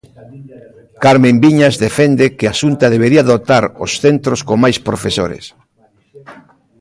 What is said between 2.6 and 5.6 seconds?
Xunta debería dotar os centros con máis profesores.